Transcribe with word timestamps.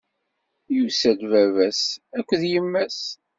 Yusa-d 0.75 1.19
baba-s 1.31 1.83
akked 2.17 2.37
d 2.41 2.43
yemma-s. 2.51 3.01